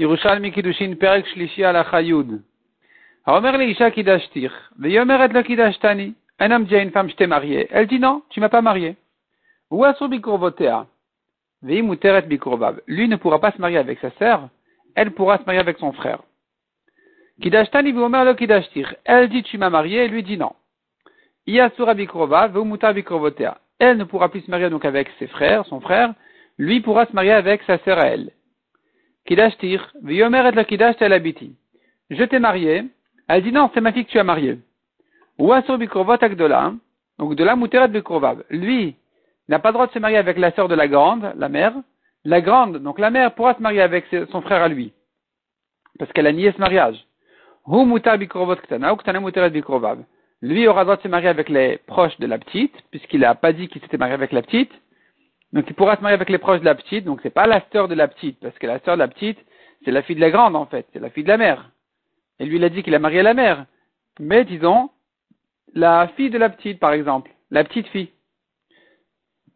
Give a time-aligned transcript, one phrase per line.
[0.00, 2.40] Yerushalmi Kiddushin Perek Shlishi al Achayud.
[3.26, 4.50] Omer Leisha Kidashtir.
[4.78, 6.14] Veyomer et le Kidashtani.
[6.38, 7.68] Un homme dit à une femme, je t'ai marié.
[7.70, 8.96] Elle dit non, tu m'as pas marié.
[9.70, 10.86] Ouasu Bikurvotea.
[11.60, 12.80] Veimuteret Bikurvab.
[12.86, 14.48] Lui ne pourra pas se marier avec sa sœur.
[14.94, 16.22] Elle pourra se marier avec son frère.
[17.42, 18.94] Kidashtani Veomer le Kidashtir.
[19.04, 20.04] Elle dit, tu m'as marié.
[20.04, 20.52] Et lui dit non.
[21.46, 22.48] Iyasura Bikurva.
[22.48, 23.58] Veumuta Bikurvotea.
[23.78, 26.14] Elle ne pourra plus se marier donc avec ses frères, son frère.
[26.56, 28.30] Lui pourra se marier avec sa sœur à elle.
[29.26, 31.54] Kidashtir, la kidash abiti.
[32.10, 32.84] Je t'ai marié.
[33.28, 34.58] Elle dit non, c'est ma fille que tu as mariée.
[37.18, 38.42] Donc de la muteret bikrovav.
[38.50, 38.96] Lui
[39.48, 41.74] n'a pas le droit de se marier avec la sœur de la grande, la mère.
[42.24, 44.92] La grande, donc la mère pourra se marier avec son frère à lui.
[45.98, 47.06] Parce qu'elle a nié ce mariage.
[47.66, 49.98] Bikrovot ktana ktana muteret bikrovav.
[50.42, 53.34] Lui aura le droit de se marier avec les proches de la petite, puisqu'il n'a
[53.34, 54.72] pas dit qu'il s'était marié avec la petite.
[55.52, 57.62] Donc il pourra se marier avec les proches de la petite, donc c'est pas la
[57.72, 59.38] sœur de la petite, parce que la sœur de la petite,
[59.84, 61.70] c'est la fille de la grande en fait, c'est la fille de la mère.
[62.38, 63.66] Et lui il a dit qu'il a marié la mère.
[64.18, 64.90] Mais disons,
[65.74, 68.10] la fille de la petite par exemple, la petite fille.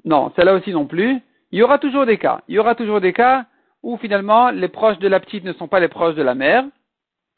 [0.04, 1.20] Non, celle-là aussi non plus.
[1.50, 2.42] Il y aura toujours des cas.
[2.48, 3.46] Il y aura toujours des cas
[3.82, 6.64] où finalement les proches de la petite ne sont pas les proches de la mère.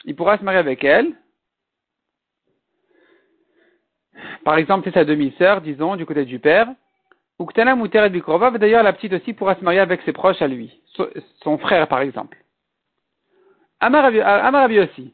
[0.04, 1.12] Il pourra se marier avec elle.
[4.44, 6.68] Par exemple, c'est sa demi-sœur, disons, du côté du père.
[7.38, 10.80] Uktana Muteret Bikrova, d'ailleurs la petite aussi pourra se marier avec ses proches à lui,
[11.42, 12.38] son frère par exemple.
[13.80, 15.12] Amarabi aussi.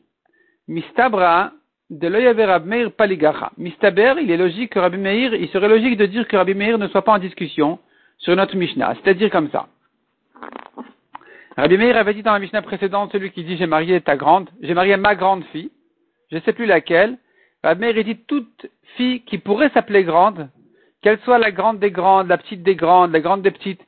[0.69, 1.53] Mistabra
[1.91, 3.51] de l'oyaver Rabbi Meir paligacha.
[3.59, 6.79] Mistaber, il est logique que Rabbi Meir, il serait logique de dire que Rabbi Meir
[6.79, 7.79] ne soit pas en discussion
[8.19, 9.67] sur notre Mishnah, c'est-à-dire comme ça.
[11.57, 14.49] Rabbi Meir avait dit dans la Mishnah précédente, celui qui dit j'ai marié ta grande,
[14.63, 15.71] j'ai marié ma grande fille,
[16.31, 17.19] je ne sais plus laquelle,
[17.63, 20.49] Rabbi Meir dit toute fille qui pourrait s'appeler grande,
[21.03, 23.85] qu'elle soit la grande des grandes, la petite des grandes, la grande des petites,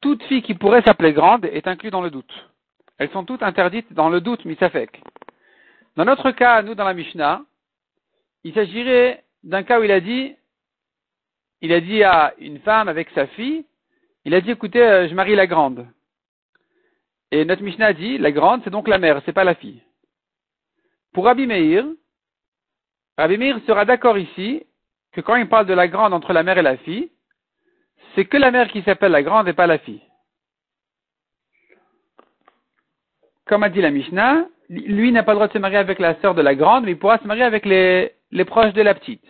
[0.00, 2.50] toute fille qui pourrait s'appeler grande est inclue dans le doute.
[2.98, 5.00] Elles sont toutes interdites dans le doute, misafek.
[5.96, 7.42] Dans notre cas, nous, dans la Mishnah,
[8.44, 10.34] il s'agirait d'un cas où il a dit,
[11.60, 13.64] il a dit à une femme avec sa fille,
[14.24, 15.86] il a dit, écoutez, euh, je marie la grande.
[17.30, 19.82] Et notre Mishnah dit, la grande, c'est donc la mère, c'est pas la fille.
[21.12, 21.84] Pour Rabbi Meir,
[23.66, 24.64] sera d'accord ici
[25.14, 27.10] que quand il parle de la grande entre la mère et la fille,
[28.14, 30.02] c'est que la mère qui s'appelle la grande et pas la fille.
[33.46, 36.18] Comme a dit la Mishnah, lui n'a pas le droit de se marier avec la
[36.20, 38.94] sœur de la grande, mais il pourra se marier avec les, les proches de la
[38.94, 39.24] petite.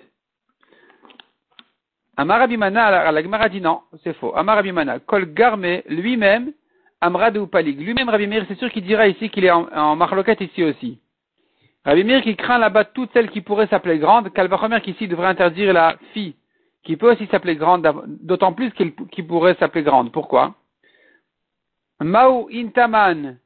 [2.16, 4.36] Amar Abimana, la Gemara dit non, c'est faux.
[4.36, 6.52] Amar Abimana, Kol Garme, lui-même,
[7.00, 7.78] Amrad ou Palig.
[7.78, 11.00] Lui-même, Rabbi Meir, c'est sûr qu'il dira ici qu'il est en, en marloquette ici aussi.
[11.84, 15.28] Rabbi Meir qui craint là-bas toutes celles qui pourraient s'appeler grandes, Kalvachomer qui ici devrait
[15.28, 16.34] interdire la fille,
[16.82, 20.10] qui peut aussi s'appeler grande, d'autant plus qu'il pourrait s'appeler grande.
[20.10, 20.54] Pourquoi?
[22.00, 23.38] Mao intaman.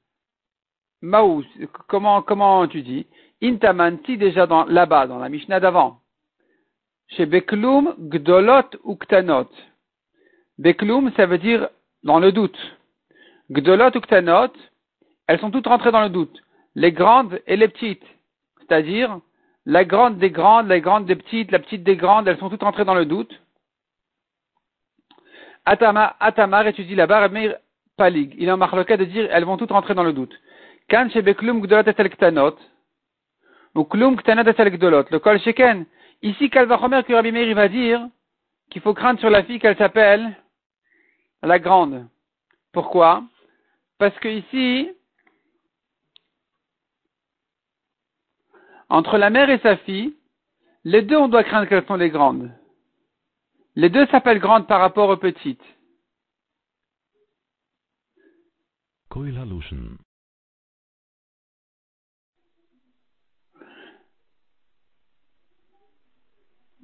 [1.02, 1.42] Mao,
[1.88, 3.06] comment, comment tu dis?
[3.42, 6.00] Intaman, si déjà là-bas, dans la Mishnah d'avant.
[7.08, 9.48] Chez Beklum, Gdolot ou Ktanot.
[10.58, 11.68] Beklum, ça veut dire
[12.04, 12.58] dans le doute.
[13.50, 14.52] Gdolot ou Ktanot,
[15.26, 16.42] elles sont toutes rentrées dans le doute.
[16.74, 18.04] Les grandes et les petites
[18.68, 19.20] c'est-à-dire
[19.66, 22.62] la grande des grandes, la grande des petites, la petite des grandes, elles sont toutes
[22.62, 23.40] entrées dans le doute.
[25.64, 27.48] Atama, Atamar étudie là-bas, Rabbi
[27.96, 28.34] Palig.
[28.38, 30.34] Il est en marloquet de dire, elles vont toutes rentrer dans le doute.
[30.88, 32.56] Kan shebeklum gdolot etel ktanot,
[33.74, 35.84] ou klum ktanot etel gdolot, le kol sheken.
[36.22, 38.00] Ici, Kalvachomer que Rabbi Meir va dire
[38.70, 40.34] qu'il faut craindre sur la fille qu'elle s'appelle
[41.42, 42.06] la grande.
[42.72, 43.22] Pourquoi?
[43.98, 44.90] Parce que ici,
[48.88, 50.14] Entre la mère et sa fille,
[50.84, 52.50] les deux, on doit craindre qu'elles sont les grandes.
[53.76, 55.62] Les deux s'appellent grandes par rapport aux petites.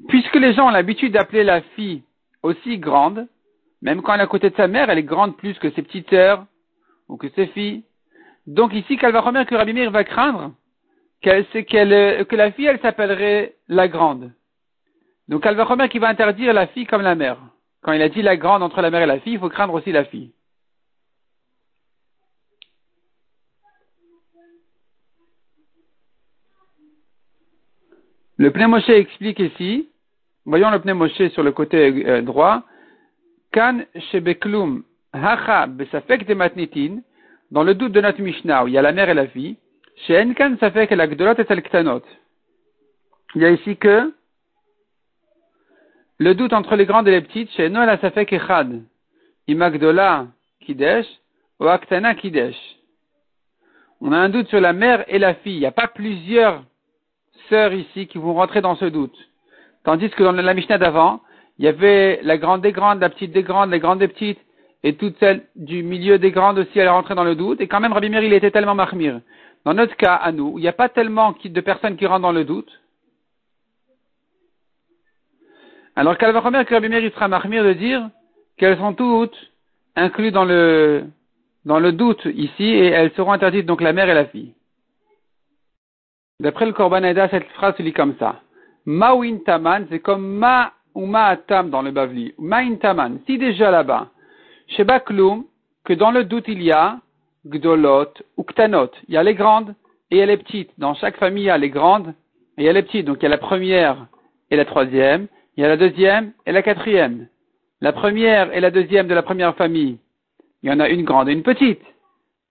[0.08, 2.02] Puisque les gens ont l'habitude d'appeler la fille
[2.42, 3.26] aussi grande,
[3.80, 5.82] même quand elle est à côté de sa mère, elle est grande plus que ses
[5.82, 6.46] petites sœurs
[7.08, 7.84] ou que ses filles.
[8.46, 10.52] Donc ici, qu'elle va remettre que Rabbi Meir va craindre
[11.24, 14.32] que la fille, elle s'appellerait la grande.
[15.28, 17.38] Donc Alvachomer qui va interdire la fille comme la mère.
[17.82, 19.74] Quand il a dit la grande entre la mère et la fille, il faut craindre
[19.74, 20.32] aussi la fille.
[28.36, 29.88] Le Moshe explique ici,
[30.44, 32.64] voyons le Moshe sur le côté euh, droit,
[33.52, 34.82] Kan shebeklum
[35.12, 36.98] hacha besafek de matnitin,
[37.52, 39.56] dans le doute de notre Mishnah il y a la mère et la fille,
[39.96, 41.62] chez Enkan, ça fait que la Gdolot est al
[43.34, 44.12] Il y a ici que
[46.18, 48.28] le doute entre les grandes et les petites, chez Noël, ça fait
[49.46, 50.26] Ima Gdola
[50.60, 51.06] Kidesh,
[51.60, 52.56] ou Aktana Kidesh.
[54.00, 55.56] On a un doute sur la mère et la fille.
[55.56, 56.62] Il n'y a pas plusieurs
[57.48, 59.16] sœurs ici qui vont rentrer dans ce doute.
[59.84, 61.20] Tandis que dans la Mishnah d'avant,
[61.58, 64.40] il y avait la grande des grandes, la petite des grandes, les grandes des petites,
[64.82, 67.60] et toutes celles du milieu des grandes aussi, elles rentraient dans le doute.
[67.60, 69.20] Et quand même, Rabbi Meir, il était tellement marmire.
[69.64, 72.32] Dans notre cas, à nous, il n'y a pas tellement de personnes qui rentrent dans
[72.32, 72.70] le doute.
[75.96, 78.10] Alors remettre que Rabbi Meir, sera marmire de dire
[78.56, 79.36] qu'elles sont toutes
[79.96, 81.04] incluses dans le,
[81.64, 84.54] dans le doute ici, et elles seront interdites, donc la mère et la fille.
[86.40, 88.40] D'après le Korban cette phrase se lit comme ça.
[88.86, 92.34] Ma'uin taman, c'est comme ma ou ma'atam dans le Bavli.
[92.38, 93.20] Ma'in taman.
[93.26, 94.08] Si déjà là-bas,
[94.66, 95.44] chez Bakloum,
[95.84, 96.98] que dans le doute il y a
[97.46, 98.90] Gdolot ou Ktanot.
[99.08, 99.74] Il y a les grandes
[100.10, 100.70] et il y a les petites.
[100.78, 102.14] Dans chaque famille, il y a les grandes
[102.56, 103.06] et il y a les petites.
[103.06, 104.06] Donc il y a la première
[104.50, 105.28] et la troisième.
[105.56, 107.28] Il y a la deuxième et la quatrième.
[107.80, 109.98] La première et la deuxième de la première famille,
[110.62, 111.82] il y en a une grande et une petite.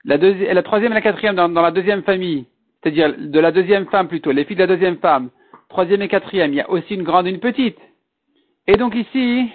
[0.05, 2.45] La, et la troisième et la quatrième dans, la deuxième famille,
[2.81, 5.29] c'est-à-dire de la deuxième femme plutôt, les filles de la deuxième femme,
[5.69, 7.79] troisième et quatrième, il y a aussi une grande et une petite.
[8.67, 9.49] Et donc ici,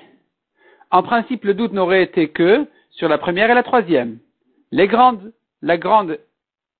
[0.91, 4.19] en principe, le doute n'aurait été que sur la première et la troisième.
[4.71, 5.33] Les grandes,
[5.63, 6.19] la grande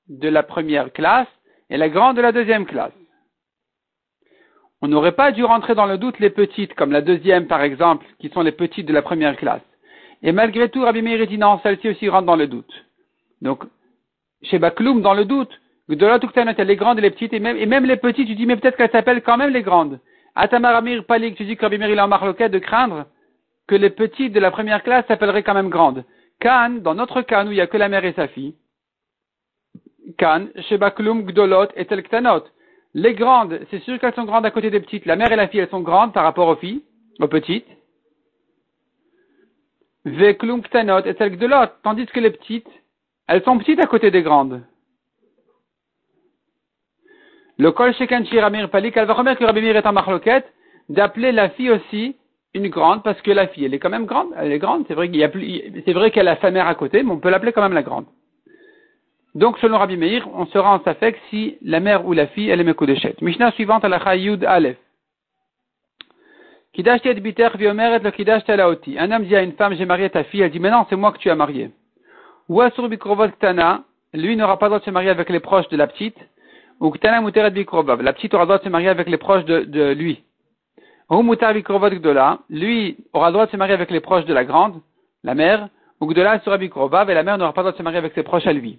[0.09, 1.29] de la première classe
[1.71, 2.93] et la grande de la deuxième classe.
[4.81, 8.07] On n'aurait pas dû rentrer dans le doute les petites, comme la deuxième par exemple,
[8.21, 9.63] qui sont les petites de la première classe.
[10.23, 12.73] Et malgré tout, Rabbi Meir dit non, celle-ci aussi rentre dans le doute.
[13.43, 13.65] Donc,
[14.43, 17.87] chez Bakloum, dans le doute, de y a les grandes et les petites, et même,
[17.87, 20.01] les petites, tu dis, mais peut-être qu'elles s'appellent quand même les grandes.
[20.35, 23.07] Atamar Amir Palik, tu dis que Rabbi Meir a en de craindre
[23.67, 26.05] que les petites de la première classe s'appelleraient quand même grandes.
[26.41, 28.55] Kan, dans notre cas, où il n'y a que la mère et sa fille,
[30.17, 32.45] Kan, Shebaklum, Gdolot et Telktanot.
[32.95, 35.05] Les grandes, c'est sûr qu'elles sont grandes à côté des petites.
[35.05, 36.83] La mère et la fille, elles sont grandes par rapport aux filles,
[37.21, 37.67] aux petites.
[40.05, 41.67] Veklum, Ktanot et Telkdolot.
[41.83, 42.69] Tandis que les petites,
[43.27, 44.63] elles sont petites à côté des grandes.
[47.59, 50.47] Le kol shekan shiramir palik, elle va remettre que Rabbi Mir est en marloquette,
[50.89, 52.17] d'appeler la fille aussi
[52.59, 54.29] une grande parce que la fille, elle est quand même grande.
[54.37, 54.85] Elle est grande.
[54.87, 57.19] C'est vrai qu'il a plus, c'est vrai qu'elle a sa mère à côté, mais on
[57.19, 58.07] peut l'appeler quand même la grande.
[59.35, 62.61] Donc, selon Rabbi Meir, on sera en safek si la mère ou la fille, elle
[62.61, 63.17] est Mekoudeshet.
[63.21, 64.77] Mishnah suivante à la Chayud Aleph.
[66.75, 68.99] Et biter viomeret le laoti.
[68.99, 70.97] Un homme dit à une femme, j'ai marié ta fille, elle dit, mais non, c'est
[70.97, 71.71] moi que tu as marié.
[72.49, 73.27] Ou asur bikrovot
[74.15, 76.17] lui n'aura pas le droit de se marier avec les proches de la petite.
[76.81, 77.51] Ou ktana muteret.
[78.03, 80.23] La petite aura le droit de se marier avec les proches de lui
[82.51, 84.81] lui aura le droit de se marier avec les proches de la grande,
[85.25, 85.69] la mère,
[86.01, 88.13] ou Gdola sera Bikrovav, et la mère n'aura pas le droit de se marier avec
[88.15, 88.79] ses proches à lui.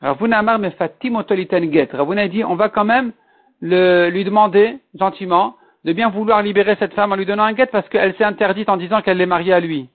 [0.00, 1.88] Ravuna Amar Get.
[1.92, 3.12] Ravuna dit, on va quand même
[3.60, 7.66] le, lui demander, gentiment, de bien vouloir libérer cette femme en lui donnant un get
[7.66, 9.88] parce qu'elle s'est interdite en disant qu'elle est mariée à lui.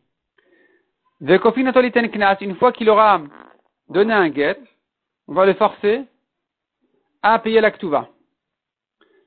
[1.21, 3.21] Knas, une fois qu'il aura
[3.89, 4.57] donné un get,
[5.27, 6.03] on va le forcer
[7.21, 8.07] à payer la ktuva.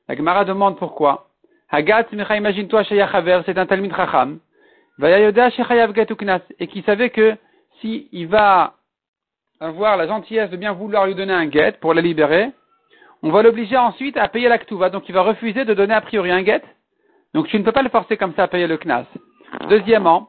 [0.09, 1.31] La Gemara demande pourquoi.
[1.71, 4.39] Hagat, imagine-toi, c'est un Talmud Chacham.
[6.59, 7.37] Et qui savait que
[7.81, 8.75] si va
[9.61, 12.51] avoir la gentillesse de bien vouloir lui donner un guet pour la libérer,
[13.23, 14.59] on va l'obliger ensuite à payer la
[14.91, 16.63] Donc il va refuser de donner a priori un guet.
[17.35, 19.07] Donc tu ne peux pas le forcer comme ça à payer le knas.
[19.69, 20.29] Deuxièmement,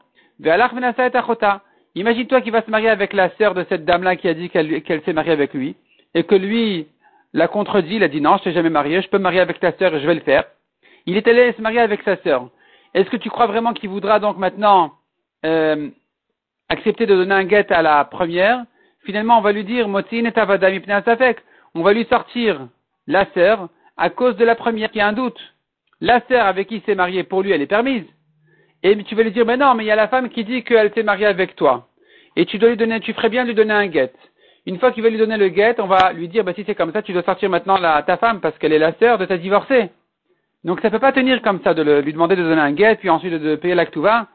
[1.94, 5.02] imagine-toi qu'il va se marier avec la sœur de cette dame-là qui a dit qu'elle
[5.04, 5.76] s'est mariée avec lui,
[6.14, 6.88] et que lui
[7.32, 9.60] l'a contredit, il a dit non, je t'ai jamais marié, je peux me marier avec
[9.60, 10.44] ta sœur et je vais le faire.
[11.06, 12.48] Il est allé se marier avec sa sœur.
[12.94, 14.92] Est-ce que tu crois vraiment qu'il voudra donc maintenant
[15.44, 15.88] euh,
[16.68, 18.64] accepter de donner un guet à la première?
[19.04, 22.68] Finalement, on va lui dire on va lui sortir
[23.06, 25.40] la sœur à cause de la première qui a un doute.
[26.00, 28.04] La sœur avec qui il s'est marié, pour lui, elle est permise.
[28.82, 30.62] Et tu vas lui dire, mais non, mais il y a la femme qui dit
[30.62, 31.88] qu'elle s'est mariée avec toi.
[32.36, 34.12] Et tu dois lui donner, tu ferais bien de lui donner un guet.
[34.66, 36.76] Une fois qu'il va lui donner le guet, on va lui dire, bah, si c'est
[36.76, 39.36] comme ça, tu dois sortir maintenant ta femme parce qu'elle est la sœur de ta
[39.36, 39.90] divorcée.
[40.64, 42.96] Donc ça ne peut pas tenir comme ça de lui demander de donner un guet,
[42.96, 44.28] puis ensuite de, payer l'actuva.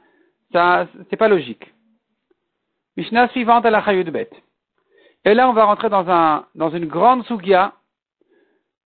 [0.52, 1.74] Ça, c'est pas logique.
[2.96, 4.30] Mishnah suivante à la Bet.
[5.26, 7.74] Et là, on va rentrer dans, un, dans une grande sugia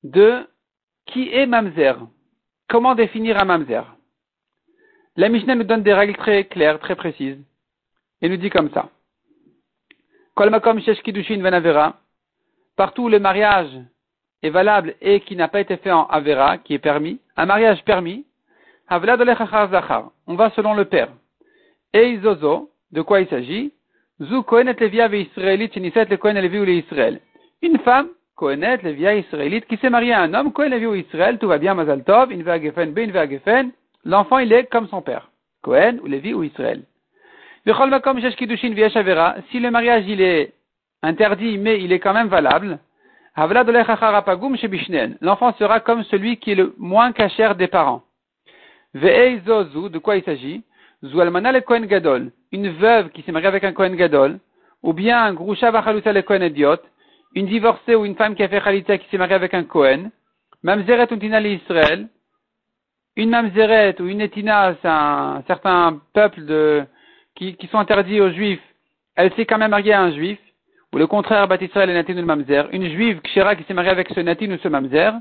[0.03, 0.47] de
[1.05, 1.97] qui est mamzer.
[2.69, 3.83] Comment définir un mamzer?
[5.15, 7.39] La Mishnah nous donne des règles très claires, très précises.
[8.21, 8.89] Et nous dit comme ça.
[10.35, 11.99] Kolmakom shesh venavera.
[12.75, 13.71] Partout où le mariage
[14.43, 17.83] est valable et qui n'a pas été fait en Avera, qui est permis, un mariage
[17.85, 18.25] permis,
[18.89, 18.99] on
[20.35, 21.09] va selon le père.
[21.93, 23.73] Et Zozo, de quoi il s'agit?
[24.19, 27.19] Zu Kohenet Levia Israélite, le Kohen Levi ou Israël.
[27.61, 31.37] Une femme, Kohenet Levia Israélite, qui s'est mariée à un homme, Kohen Levi ou Israël,
[31.37, 33.71] tout va bien, Mazal Tov, Inva Gefen, Be Inva Gefen,
[34.03, 35.29] l'enfant il est comme son père,
[35.61, 36.83] Kohen ou Levi ou Israël.
[37.65, 37.73] Si
[39.59, 40.53] le mariage il est
[41.03, 42.79] interdit, mais il est quand même valable,
[45.21, 48.01] L'enfant sera comme celui qui est le moins cachère des parents.
[48.95, 50.63] de quoi il s'agit?
[51.03, 54.39] Le Kohen Gadol, une veuve qui s'est mariée avec un Kohen Gadol,
[54.81, 56.77] ou bien un Grusha Vachaluta le Kohen Idiot,
[57.35, 60.09] une divorcée ou une femme qui a fait Khalita qui s'est mariée avec un Kohen,
[60.63, 62.07] Mamzeret Untina Israël,
[63.15, 66.83] une Mamzeret ou une Etina, c'est un certain peuple de,
[67.35, 68.63] qui, qui sont interdits aux Juifs,
[69.15, 70.39] elle s'est quand même mariée à un Juif,
[70.93, 73.91] ou le contraire, Bat Israël et Natin ou Mamzer, une Juive Kshira qui s'est mariée
[73.91, 75.13] avec ce Natin ou ce Mamzer,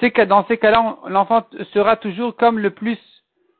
[0.00, 2.98] c'est dans ces cas-là, l'enfant sera toujours comme le plus,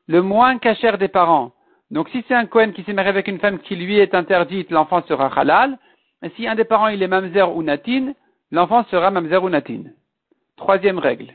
[0.09, 1.52] le moins cachère des parents.
[1.91, 4.71] Donc si c'est un Kohen qui s'est marié avec une femme qui lui est interdite,
[4.71, 5.79] l'enfant sera halal.
[6.23, 8.14] Et si un des parents il est mamzer ou natin,
[8.50, 9.83] l'enfant sera mamzer ou natin.
[10.57, 11.35] Troisième règle.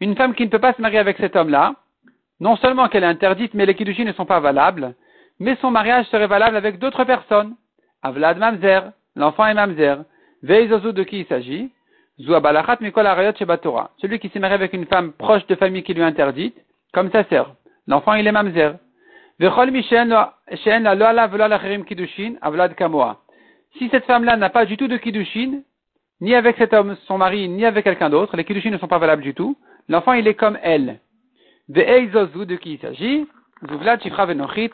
[0.00, 1.74] Une femme qui ne peut pas se marier avec cet homme-là,
[2.40, 4.94] non seulement qu'elle est interdite, mais les kiddushin ne sont pas valables,
[5.38, 7.54] mais son mariage serait valable avec d'autres personnes.
[8.02, 9.98] Avlad mamzer, l'enfant est mamzer.
[10.42, 11.70] Veizozu de qui il s'agit?
[12.18, 16.56] Celui qui s'est marié avec une femme proche de famille qui lui est interdite,
[16.92, 17.54] comme sa sœur.
[17.86, 18.76] L'enfant, il est mamzer.
[19.38, 19.50] Si
[23.90, 25.60] cette femme-là n'a pas du tout de kiddushin,
[26.22, 28.98] ni avec cet homme, son mari, ni avec quelqu'un d'autre, les kiddushin ne sont pas
[28.98, 31.00] valables du tout, l'enfant, il est comme elle.
[31.68, 33.26] De qui il s'agit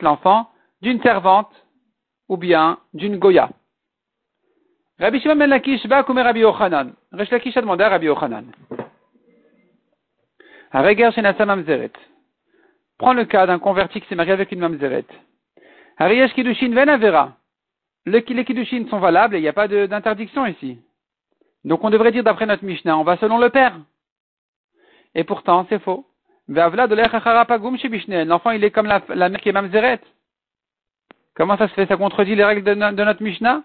[0.01, 0.51] l'enfant
[0.83, 1.53] d'une servante,
[2.29, 3.51] ou bien d'une goya.
[4.99, 6.93] Rabbi Shimon ben Lakish va comme Rabbi Yochanan.
[7.13, 8.47] Resh Lakish a demandé à Rabbi Yochanan.
[10.73, 11.93] Hareger Shenasa Mamzeret.
[12.99, 15.07] Prends le cas d'un converti qui s'est marié avec une Mamzeret.
[15.99, 17.37] Hariyesh Kiddushin Ven Avera.
[18.07, 20.79] Les Kiddushin sont valables et il n'y a pas d'interdiction ici.
[21.65, 23.79] Donc on devrait dire d'après notre Mishnah, on va selon le père.
[25.15, 26.07] Et pourtant, c'est faux.
[26.49, 30.01] L'enfant, il est comme la, mère qui est Mamzeret.
[31.35, 31.87] Comment ça se fait?
[31.87, 33.63] Ça contredit les règles de, notre Mishnah?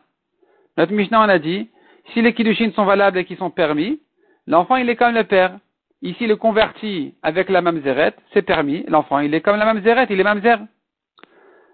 [0.78, 1.70] Notre Mishnah en a dit,
[2.14, 4.00] si les kiddushin sont valables et qui sont permis,
[4.46, 5.58] l'enfant il est comme le père.
[6.04, 8.84] Ici, le converti avec la mamzeret, c'est permis.
[8.88, 10.60] L'enfant, il est comme la mamzeret, il est mamzer.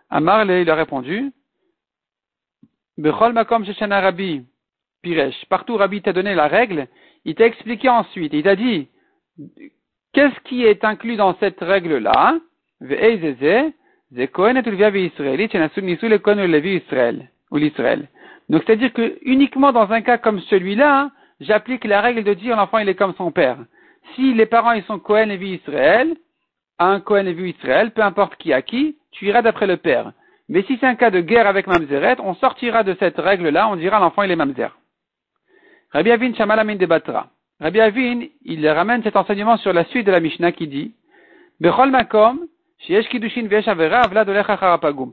[0.10, 1.34] Amar, il a répondu,
[2.98, 4.46] Bechol makom rabbi,
[5.02, 5.46] piresh.
[5.46, 6.88] Partout, Rabbi t'a donné la règle,
[7.26, 8.88] il t'a expliqué ensuite, il t'a dit,
[10.14, 12.38] qu'est-ce qui est inclus dans cette règle-là?
[18.50, 22.56] Donc c'est-à-dire que uniquement dans un cas comme celui-là, hein, j'applique la règle de dire
[22.56, 23.58] l'enfant il est comme son père.
[24.16, 26.16] Si les parents ils sont Cohen et vie Israël,
[26.80, 30.12] un Cohen et Israël, peu importe qui a qui, tu iras d'après le père.
[30.50, 33.78] Mais si c'est un cas de guerre avec Mamzeret, on sortira de cette règle-là, on
[33.78, 34.78] dira l'enfant il est Mamzer.
[35.92, 37.30] Rabbi Avin Shamalamin débattra.
[37.60, 40.94] Rabbi Avin, il ramène cet enseignement sur la suite de la Mishnah qui dit,
[41.60, 42.48] Bechol makom,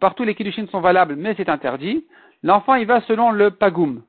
[0.00, 2.04] Partout les kiddushin sont valables, mais c'est interdit
[2.42, 4.02] l'enfant il va selon le pagoum.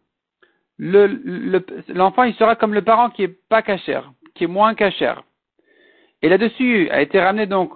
[0.79, 5.23] L'enfant il sera comme le parent qui est pas cachère, qui est moins cachère.
[6.21, 7.73] Et là-dessus a été ramené donc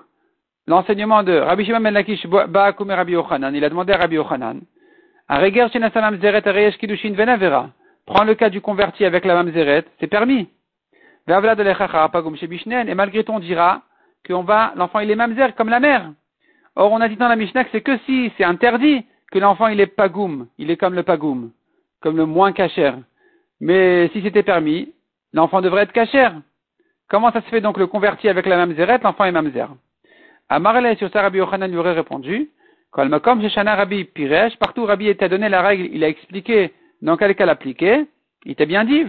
[0.67, 3.53] l'enseignement de Rabbi Shimon ben Lakish Ba'akum Rabbi Yochanan.
[3.53, 4.61] Il a demandé à Rabbi Yochanan.
[5.29, 7.69] Zeret Kiddushin Venavera.
[8.05, 10.47] Prends le cas du converti avec la mamzeret, c'est permis.
[11.27, 13.81] Et malgré tout on dira
[14.29, 16.11] va, l'enfant il est mamzer comme la mère.
[16.75, 19.67] Or on a dit dans la Mishnah que c'est que si c'est interdit, que l'enfant
[19.67, 21.51] il est pagoum, il est comme le pagoum,
[22.01, 22.97] comme le moins cachère.
[23.59, 24.93] Mais si c'était permis,
[25.33, 26.35] l'enfant devrait être cachère.
[27.09, 29.69] Comment ça se fait donc le converti avec la mamzeret, l'enfant est mamzer?
[30.49, 32.51] Amarele sur sa Rabbi Yochanan lui aurait répondu,
[32.91, 36.71] comme chez Shana Rabbi Piresh, partout Rabbi t'a donné la règle, il a expliqué
[37.05, 38.05] dans quel cas l'appliquer,
[38.45, 39.05] il t'a bien dit,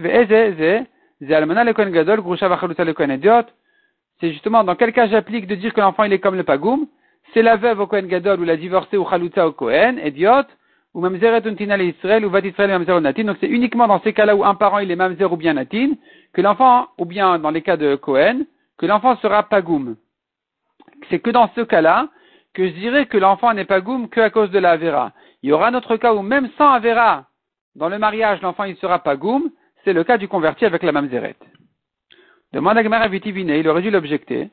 [4.19, 6.87] c'est justement dans quel cas j'applique de dire que l'enfant il est comme le pagoum,
[7.33, 10.45] c'est la veuve au Kohen Gadol ou la divorcée ou Chaluta au Kohen, idiot,
[10.93, 11.41] ou Mamzeret
[11.81, 13.23] Israël ou Vat Israël Mamzer Natin.
[13.23, 15.91] Donc c'est uniquement dans ces cas-là où un parent il est Mamzer ou bien Natin,
[16.33, 18.45] que l'enfant, ou bien dans les cas de Kohen,
[18.77, 19.95] que l'enfant sera Pagoum.
[21.09, 22.09] C'est que dans ce cas-là
[22.53, 25.11] que je dirais que l'enfant n'est Pagoum que à cause de la Avera.
[25.43, 27.25] Il y aura un autre cas où même sans Avera,
[27.77, 29.51] dans le mariage, l'enfant il sera Pagoum,
[29.83, 31.35] c'est le cas du converti avec la Mamzeret.
[32.51, 34.49] Demande à Gemara Vitivine, il aurait dû l'objecter.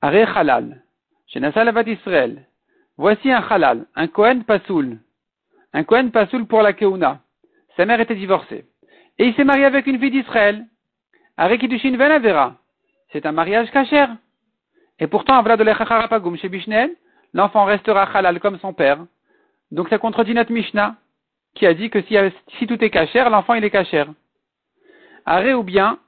[0.00, 0.82] Are Halal.
[1.26, 2.46] Chez Israël.
[2.96, 4.98] Voici un halal, un Kohen Pasoul.
[5.74, 7.20] Un Kohen Pasoul pour la Keuna.
[7.76, 8.64] Sa mère était divorcée.
[9.18, 10.64] Et il s'est marié avec une fille d'Israël.
[11.36, 12.54] Arekidushin Venavera.
[13.12, 14.16] C'est un mariage cachère.
[14.98, 15.44] Et pourtant,
[16.36, 16.90] chez Bishnel,
[17.34, 19.04] l'enfant restera halal comme son père.
[19.70, 20.96] Donc ça contredit notre Mishnah,
[21.56, 22.16] qui a dit que si,
[22.58, 24.08] si tout est cachère, l'enfant il est cachère.
[25.24, 25.98] Aré ou bien,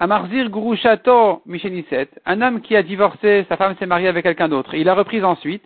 [0.00, 4.74] Amarzir Gurushato Micheniset, un homme qui a divorcé, sa femme s'est mariée avec quelqu'un d'autre.
[4.74, 5.64] Il a repris ensuite.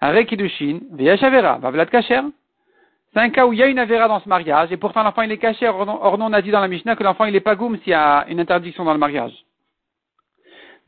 [0.00, 2.22] Are Kiddushin, Veyashavera, Vavlat Kacher.
[3.12, 5.22] C'est un cas où il y a une avéra dans ce mariage, et pourtant l'enfant
[5.22, 5.68] il est caché.
[5.68, 7.90] Or, non, on a dit dans la Mishnah que l'enfant il est pas goum s'il
[7.90, 9.32] y a une interdiction dans le mariage.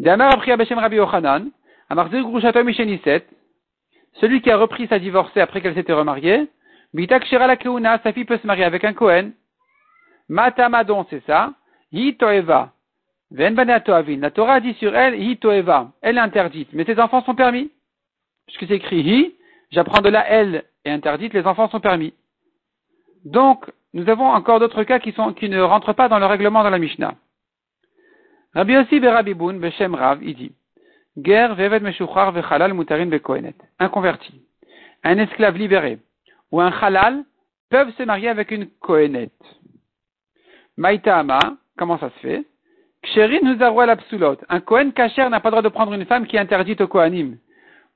[0.01, 1.51] Rabbi Yochanan,
[1.91, 3.27] Amarzer Grushato Misheniset,
[4.15, 6.49] celui qui a repris sa divorcée après qu'elle s'était remariée,
[6.97, 9.33] Shira la Keuna, sa fille peut se marier avec un Kohen.
[10.29, 11.53] Matamadon, c'est ça.
[11.93, 12.73] Hi Toeva.
[13.31, 15.93] Ven La Torah dit sur elle, Hi Toeva.
[16.03, 17.71] Elle est interdite, mais ses enfants sont permis.
[18.47, 19.35] Puisque c'est écrit Hi,
[19.71, 22.15] j'apprends de là elle est interdite, les enfants sont permis.
[23.25, 26.63] Donc, nous avons encore d'autres cas qui, sont, qui ne rentrent pas dans le règlement
[26.63, 27.15] de la Mishnah.
[28.55, 30.53] Rabbi Yossi Rabbi Boun, Beshem Rav, il dit,
[31.17, 33.55] Ger vevet meshuchar vechalal mutarin bekohenet.
[33.79, 34.43] Un converti,
[35.05, 35.99] un esclave libéré,
[36.55, 37.25] ou un halal
[37.69, 39.33] peuvent se marier avec une kohenet.
[40.77, 41.41] Maïtaama,
[41.77, 42.45] comment ça se fait?
[43.03, 44.37] Ksherin nous la psulot.
[44.49, 46.87] Un kohen kacher n'a pas le droit de prendre une femme qui est interdite au
[46.87, 47.39] kohanim.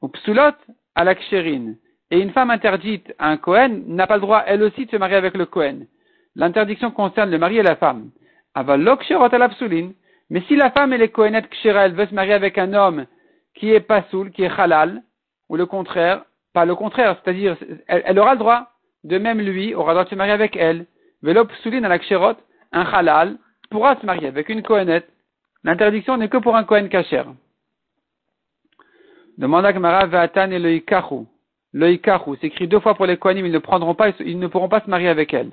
[0.03, 0.57] Ou psulot
[0.97, 1.75] à la ksherin.
[2.11, 4.97] Et une femme interdite à un Kohen n'a pas le droit, elle aussi, de se
[4.97, 5.87] marier avec le Kohen.
[6.35, 8.11] L'interdiction concerne le mari et la femme.
[10.31, 13.07] Mais si la femme, elle est Kohenet Kshera, elle veut se marier avec un homme
[13.55, 15.03] qui est pasoul, qui est halal,
[15.49, 16.25] ou le contraire,
[16.59, 18.73] pas le contraire, c'est-à-dire, elle, aura le droit,
[19.05, 20.87] de même lui, aura le droit de se marier avec elle.
[21.23, 21.99] Velo psoulin à la
[22.73, 23.39] un halal,
[23.71, 25.05] pourra se marier avec une Kohenet.
[25.63, 27.23] L'interdiction n'est que pour un Kohen Kacher.
[29.37, 30.81] Demande à Gemara, Vatan et le
[31.75, 34.69] Loïkahu, c'est écrit deux fois pour les Kohanim, ils ne prendront pas, ils ne pourront
[34.69, 35.51] pas se marier avec elle.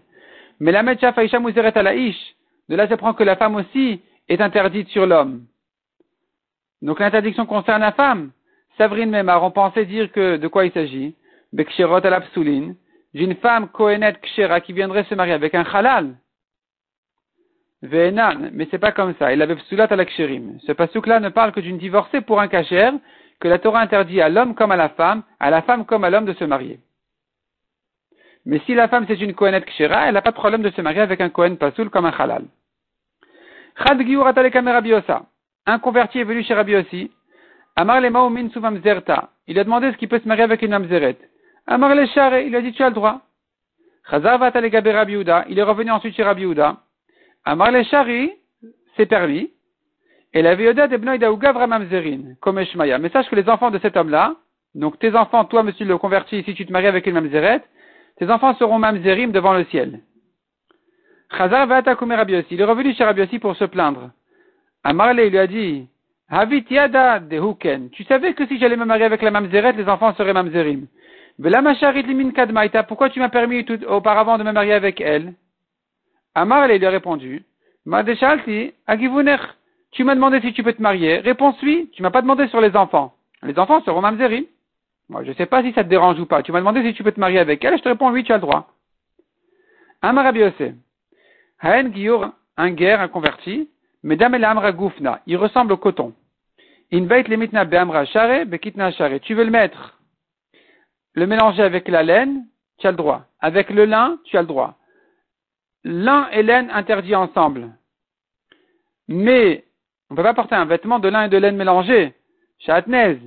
[0.59, 2.17] Mais la Metcha Faisha Muzeret Alaïsh,
[2.67, 5.45] de là s'apprend que la femme aussi est interdite sur l'homme.
[6.81, 8.31] Donc l'interdiction concerne la femme.
[8.77, 11.15] Savrine Memar, on pensait dire que, de quoi il s'agit?
[11.53, 12.75] Bekshirot Alapsoulin,
[13.13, 16.15] j'ai une femme Kohenet Kshera qui viendrait se marier avec un halal.
[17.81, 19.31] Ve'enan, mais c'est pas comme ça.
[19.31, 22.91] Il avait psulat à Ce pasuk-là ne parle que d'une divorcée pour un kacher,
[23.39, 26.09] que la Torah interdit à l'homme comme à la femme, à la femme comme à
[26.09, 26.79] l'homme de se marier.
[28.45, 30.81] Mais si la femme c'est une Kohenet Kshera, elle n'a pas de problème de se
[30.81, 32.45] marier avec un Kohen Pasoul comme un Halal.
[33.77, 34.01] Chad
[35.67, 37.11] Un converti est venu chez Rabbi Yossi.
[37.75, 38.49] Amar le Maoumin
[38.81, 39.29] Zerta.
[39.47, 41.17] Il a demandé ce qu'il peut se marier avec une mamzeret.
[41.67, 43.21] Amar le Share, il a dit tu as le droit.
[44.09, 45.13] Chazar Vatalegabe Rabbi
[45.49, 46.77] Il est revenu ensuite chez Rabbi Yehuda.
[47.43, 48.31] Amar Shari,
[48.95, 49.51] c'est permis.
[50.33, 52.97] Et la Vioda de Mamzerin, comme Eshmaya.
[52.97, 54.35] Mais sache que les enfants de cet homme-là,
[54.73, 57.61] donc tes enfants, toi, monsieur le converti, si tu te maries avec une Mamzeret,
[58.17, 60.01] tes enfants seront Mamzerim devant le ciel.
[61.37, 64.11] Chazar va attaquer Rabbi Il est revenu chez Rabbi pour se plaindre.
[64.83, 65.87] Amarle, il lui a dit,
[66.29, 67.89] Havit yada de huken.
[67.91, 70.87] Tu savais que si j'allais me marier avec la Mamzeret, les enfants seraient Mamzerim.
[72.33, 72.83] kadmaita.
[72.83, 75.33] Pourquoi tu m'as permis auparavant de me marier avec elle?
[76.33, 77.43] Amarle, il lui a répondu,
[77.85, 79.41] Madeshalti, agivunech.
[79.91, 81.19] Tu m'as demandé si tu peux te marier.
[81.19, 81.89] Réponse oui.
[81.93, 83.13] Tu m'as pas demandé sur les enfants.
[83.43, 84.45] Les enfants seront mamzerim.
[85.07, 86.41] Moi, je sais pas si ça te dérange ou pas.
[86.41, 87.77] Tu m'as demandé si tu peux te marier avec elle.
[87.77, 88.73] Je te réponds oui, tu as le droit.
[90.01, 90.73] Amarabiose.
[91.61, 93.69] Haen Giyur, un guerre, un converti.
[94.05, 95.19] Mesdames et.
[95.25, 96.13] Il ressemble au coton.
[96.91, 97.09] Tu veux
[99.43, 99.99] le mettre,
[101.15, 102.45] le mélanger avec la laine,
[102.77, 103.25] tu as le droit.
[103.39, 104.75] Avec le lin, tu as le droit.
[105.83, 107.71] Lin et laine interdits ensemble.
[109.07, 109.65] Mais
[110.11, 112.13] on ne peut pas porter un vêtement de lin et de laine mélangés.
[112.59, 113.17] Chatnez.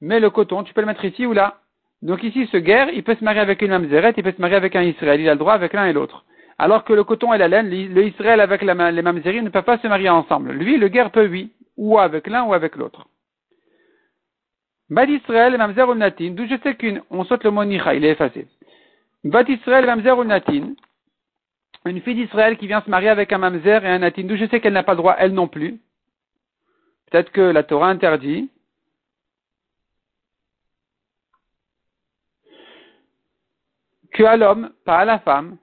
[0.00, 1.58] Mais le coton, tu peux le mettre ici ou là.
[2.00, 4.54] Donc ici, ce guerre, il peut se marier avec une mamzeret, il peut se marier
[4.54, 5.20] avec un Israël.
[5.20, 6.24] Il a le droit avec l'un et l'autre.
[6.58, 9.78] Alors que le coton et la laine, le Israël avec les mamzeries ne peuvent pas
[9.78, 10.52] se marier ensemble.
[10.52, 11.52] Lui, le guerre peut, oui.
[11.76, 13.06] Ou avec l'un ou avec l'autre.
[14.90, 17.94] Bad Israël et mamzer ou natin, d'où je sais qu'une, on saute le mot nicha,
[17.94, 18.48] il est effacé.
[19.22, 20.74] Bad Israël et mamzer ou natin,
[21.84, 24.46] une fille d'Israël qui vient se marier avec un mamzer et un natin, d'où je
[24.46, 25.78] sais qu'elle n'a pas droit, elle non plus.
[27.10, 28.50] Peut-être que la Torah interdit.
[34.12, 35.58] Que à l'homme, pas à la femme,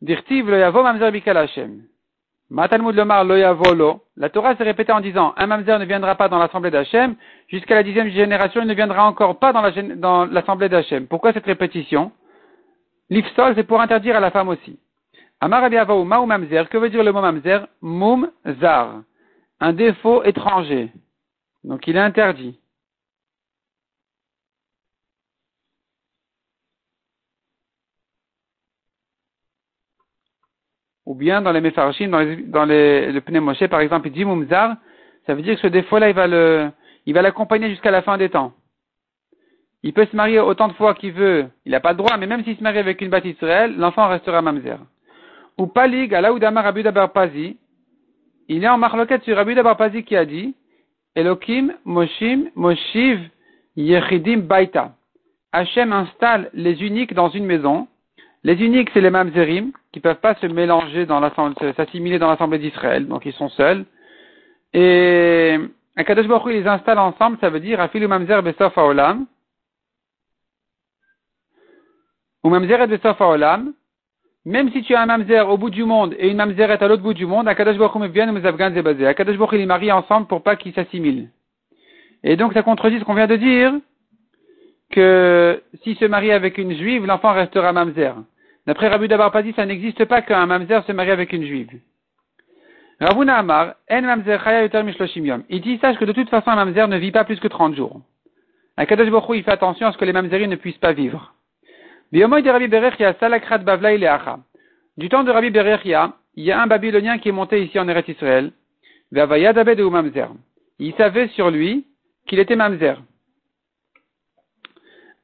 [0.00, 1.82] dirtiv lo yavo mamzer bikal Hashem.
[2.50, 4.00] Matalmud lomar lo yavo.
[4.16, 7.14] La Torah s'est répétée en disant, un mamzer ne viendra pas dans l'assemblée d'Hachem,
[7.48, 11.06] jusqu'à la dixième génération, il ne viendra encore pas dans l'assemblée d'Hachem.
[11.06, 12.12] Pourquoi cette répétition?
[13.08, 14.78] L'ifsol, c'est pour interdire à la femme aussi.
[15.40, 15.62] Amar
[15.98, 17.66] ou mamzer, que veut dire le mot mamzer?
[17.80, 19.02] Mum zar
[19.60, 20.90] un défaut étranger.
[21.64, 22.58] Donc il est interdit.
[31.10, 34.76] Ou bien dans les Mefarshim, dans, les, dans les, le par exemple, il dit Mumzar,
[35.26, 36.10] ça veut dire que ce défaut-là,
[37.04, 38.52] il va l'accompagner jusqu'à la fin des temps.
[39.82, 42.28] Il peut se marier autant de fois qu'il veut, il n'a pas le droit, mais
[42.28, 44.78] même s'il se marie avec une bâtisse Israël, l'enfant restera Mamzer.
[45.58, 47.58] Ou Palig, Alaoudama Rabu Pazi,
[48.46, 50.54] il est en marloquette sur Rabbi Dabarpazi qui a dit
[51.16, 53.18] Elokim Moshim Moshiv
[53.76, 54.94] Yechidim Baita.
[55.50, 57.88] Hachem installe les uniques dans une maison.
[58.44, 62.58] Les uniques, c'est les mamzerim, qui peuvent pas se mélanger dans l'assemblée, s'assimiler dans l'assemblée
[62.58, 63.84] d'Israël, donc ils sont seuls.
[64.72, 65.58] Et
[65.96, 69.26] Akadosh Baruch Hu les installe ensemble, ça veut dire Afilu mamzer besof haolam.
[72.44, 73.20] Ou mamzer et besof.
[74.46, 77.02] Même si tu as un mamzer au bout du monde et une mamzeret à l'autre
[77.02, 79.06] bout du monde, Akadosh Baruch Hu vient nous afghans et basé.
[79.06, 81.30] Akadosh Baruch Hu les marie ensemble pour pas qu'ils s'assimilent.
[82.22, 83.72] Et donc ça contredit ce qu'on vient de dire,
[84.90, 88.14] que s'il se marie avec une juive, l'enfant restera mamzer.
[88.66, 91.80] D'après Rabbi Dabar ça n'existe pas qu'un mamzer se marie avec une juive.
[93.00, 94.82] Ravuna Amar, en mamzer chaya yoter
[95.16, 95.44] yom.
[95.48, 97.74] Il dit, sache que de toute façon, un mamzer ne vit pas plus que 30
[97.74, 98.02] jours.
[98.76, 101.34] Akadosh Baruch il fait attention à ce que les mamzeris ne puissent pas vivre.
[102.12, 102.40] Du temps
[105.24, 108.52] de Rabbi Berechia, il y a un Babylonien qui est monté ici en Eretz Israël.
[110.78, 111.86] Il savait sur lui
[112.26, 113.02] qu'il était mamzer.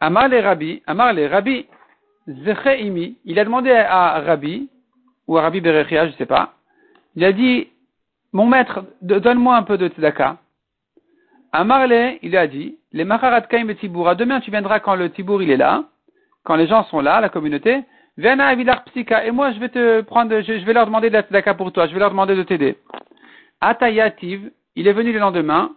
[0.00, 1.66] Amar le Rabbi, Amar le Rabbi,
[2.28, 4.68] Zecheimi, il a demandé à Rabbi,
[5.26, 6.54] ou à Rabbi Berechia, je ne sais pas,
[7.14, 7.68] il a dit,
[8.32, 10.38] mon maître, donne-moi un peu de tzedaka.
[11.52, 15.50] Amarle, il a dit, les macharat kaim et demain tu viendras quand le tibour il
[15.50, 15.84] est là,
[16.44, 17.84] quand les gens sont là, la communauté,
[18.18, 21.22] Vena Avilar Psika, et moi je vais te prendre, je, vais leur demander de la
[21.22, 22.76] tzedaka pour toi, je vais leur demander de t'aider.
[23.60, 25.72] Ata Yativ, il est venu le lendemain,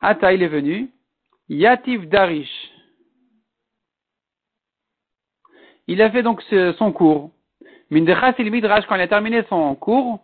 [0.00, 0.90] Ata il est venu,
[1.48, 2.70] Yativ Darish,
[5.86, 6.42] il a fait donc
[6.78, 7.30] son cours.
[7.90, 10.20] Mindechas il Midrash, quand il a terminé son cours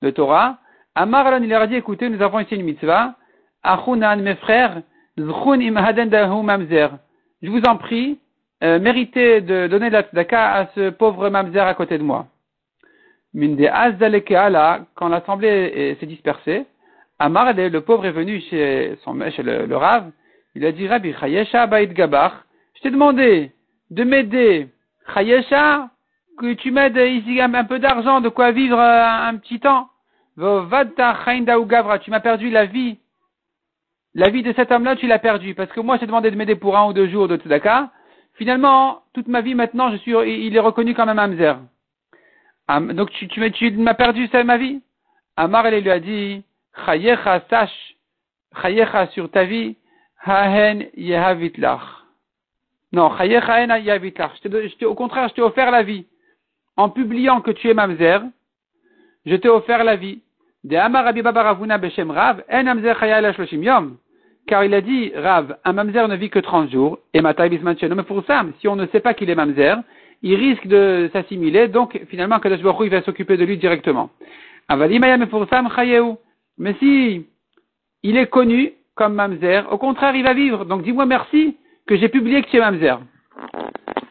[0.00, 0.58] de Torah,
[0.94, 3.14] Amar il leur a dit, écoutez, nous avons ici une mitzvah,
[3.62, 4.82] Achunan, mes frères,
[5.18, 6.90] Zchun im mamzer.
[7.42, 8.18] Je vous en prie,
[8.62, 12.26] euh, méritez de donner la tzedaka à ce pauvre mamzer à côté de moi.
[13.34, 16.66] Minde ala, quand l'assemblée s'est dispersée,
[17.18, 20.10] Amar, le pauvre est venu chez, le, le Rav,
[20.54, 22.32] il a dit, Rabbi Chayesha Baïd Gabach,
[22.74, 23.52] je t'ai demandé
[23.90, 24.68] de m'aider
[25.14, 25.90] Chayesha,
[26.38, 29.88] que tu m'aides ici un peu d'argent, de quoi vivre euh, un petit temps.
[30.36, 32.98] Tu m'as perdu la vie.
[34.14, 35.54] La vie de cet homme-là, tu l'as perdu.
[35.54, 37.90] Parce que moi, j'ai demandé de m'aider pour un ou deux jours de tzedaka.
[38.34, 41.58] Finalement, toute ma vie maintenant, je suis, il est reconnu comme un mamzer.
[42.94, 44.82] Donc tu, tu, tu m'as perdu ça ma vie.
[45.36, 46.42] Amar, elle lui a dit,
[46.86, 47.96] Chayecha, sache,
[48.60, 49.76] Chayecha sur ta vie,
[50.24, 52.01] Hahen Yehavitlach.
[52.92, 56.04] Non, au contraire, je t'ai offert la vie.
[56.76, 58.22] En publiant que tu es mamzer,
[59.24, 60.20] je t'ai offert la vie.
[60.64, 62.96] De Amar Ravuna Beshem Rav, en mamzer
[63.52, 63.96] yom.
[64.46, 67.76] Car il a dit, Rav, un mamzer ne vit que 30 jours, et Matai Bisman
[67.96, 69.78] mais pour ça, si on ne sait pas qu'il est mamzer,
[70.22, 74.10] il risque de s'assimiler, donc finalement, Kadosh Baruch va s'occuper de lui directement.
[76.58, 77.26] Mais si
[78.02, 80.64] il est connu comme mamzer, au contraire, il va vivre.
[80.64, 82.98] Donc dis-moi merci que j'ai publié que es mamzer.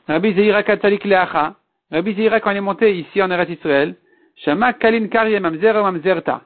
[0.08, 1.56] Rabbi Zeira Katalik Leacha,
[1.92, 3.96] Rabbi Zeira quand il est monté ici en Eretz Israël,
[4.36, 6.42] Shama Kalin Kari Mamzer ou Mamzerta.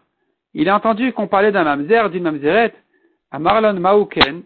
[0.57, 2.73] Il a entendu qu'on parlait d'un mamzer, d'une mamzeret,
[3.29, 4.43] à Marlon Mauken.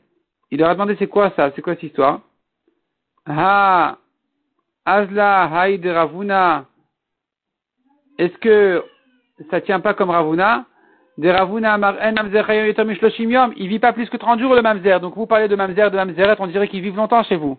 [0.49, 2.21] Il leur a demandé c'est quoi ça, c'est quoi cette histoire?
[3.27, 3.99] Ah,
[4.85, 6.65] Azla Haïd Ravuna.
[8.17, 8.83] Est-ce que
[9.51, 10.65] ça tient pas comme Ravuna?
[11.21, 11.27] Il
[13.67, 15.01] vit pas plus que 30 jours le mamzer.
[15.01, 17.57] Donc vous parlez de mamzer, de mamzeret, on dirait qu'il vit longtemps chez vous.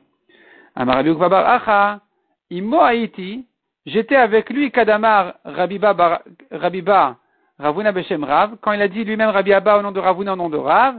[3.86, 7.16] J'étais avec lui, Kadamar, Rabiba, Rabiba,
[7.58, 10.36] Ravuna Beshem Rav, quand il a dit lui-même Rabbi Abba au nom de Ravuna au
[10.36, 10.96] nom de Rav,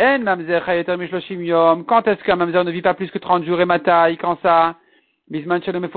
[0.00, 0.62] En Mamzer
[1.30, 4.38] Yom, quand est-ce qu'un Mamzer ne vit pas plus que 30 jours et mataï, quand
[4.40, 4.76] ça,
[5.28, 5.88] Bisman Shalom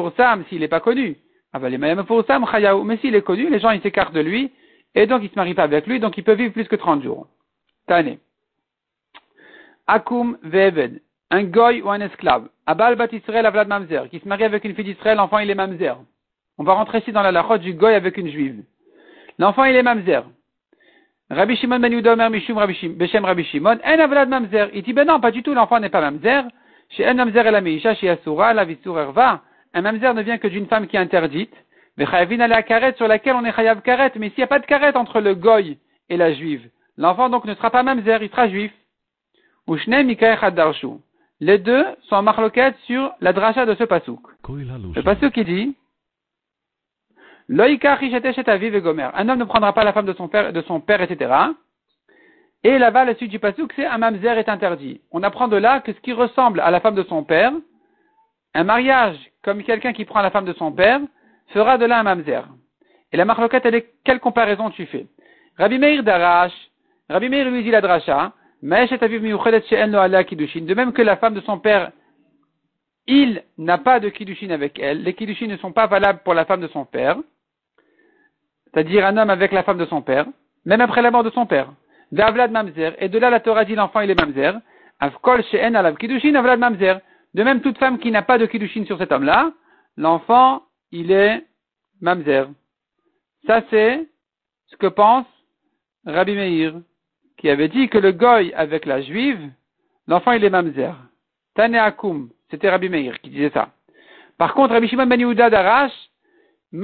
[0.50, 1.18] s'il n'est pas connu.
[1.54, 4.52] Sam Chayaou, mais s'il est connu, les gens ils s'écartent de lui,
[4.95, 6.75] et donc il ne se marie pas avec lui, donc il peut vivre plus que
[6.75, 7.27] 30 jours.
[7.88, 8.17] Tane.
[9.88, 11.01] Akum Veved,
[11.32, 12.47] un goy ou un esclave.
[12.65, 15.56] Abal bat Israël Avlad Mamzer, qui se marie avec une fille d'Israël, l'enfant il est
[15.56, 15.97] Mamzer.
[16.58, 18.63] On va rentrer ici dans la lachot du goy avec une juive.
[19.39, 20.23] L'enfant il est Mamzer.
[21.30, 22.60] Rabbi Shimon ben Yudomer Mishum
[22.95, 24.69] Beshem Rabbi Shimon, en Avlad Mamzer.
[24.73, 26.43] Il dit ben non, pas du tout, l'enfant n'est pas Mamzer.
[26.89, 29.41] Chez en Mamzer et la Meisha, chez Asura, la Visur Erva.
[29.73, 31.54] Un Mamzer ne vient que d'une femme qui est interdite.
[31.97, 34.12] Mais Chayavin la karet sur laquelle on est Chayav karet.
[34.15, 35.77] Mais s'il n'y a pas de karet entre le goy
[36.10, 38.71] et la juive, l'enfant donc ne sera pas mamzer, il sera juif.
[39.67, 40.08] Ushne
[41.39, 44.21] Les deux sont en marloquette sur la dracha de ce pasouk.
[44.47, 45.75] Le pasouk qui dit,
[47.49, 51.32] un homme ne prendra pas la femme de son père, de son père etc.
[52.63, 55.01] Et là-bas, la suite du pasouk, c'est un mamzer est interdit.
[55.12, 57.51] On apprend de là que ce qui ressemble à la femme de son père,
[58.54, 61.01] un mariage comme quelqu'un qui prend la femme de son père,
[61.54, 62.44] fera de là un mamzer.
[63.12, 65.08] Et la marloquette, elle est, quelle comparaison tu fais?
[65.58, 66.54] Rabbi Meir d'Arash,
[67.10, 71.92] Rabbi Meir lui dit la dracha, de même que la femme de son père
[73.08, 76.46] il n'a pas de kiddushin avec elle, les kiddushin ne sont pas valables pour la
[76.46, 77.18] femme de son père,
[78.66, 80.26] c'est-à-dire un homme avec la femme de son père,
[80.66, 81.72] même après la mort de son père.
[82.12, 84.60] D'Avlad Mamzer, et de là la Torah dit l'enfant il est Mamzer,
[85.00, 87.00] Avkol She'en Alav Kiddushin Avlad Mamzer.
[87.34, 89.52] De même, toute femme qui n'a pas de Kiddushin sur cet homme-là,
[89.96, 91.43] l'enfant il est
[92.01, 92.49] Mamzer.
[93.47, 94.08] Ça c'est
[94.67, 95.25] ce que pense
[96.06, 96.73] Rabbi Meir,
[97.38, 99.49] qui avait dit que le goy avec la juive,
[100.08, 100.95] l'enfant il est Mamzer.
[101.56, 103.69] Tane Akum, c'était Rabbi Meir qui disait ça.
[104.38, 105.93] Par contre, Rabbi Shimon Ben Yehuda d'Arash,
[106.73, 106.80] il